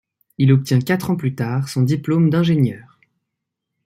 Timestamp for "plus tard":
1.15-1.69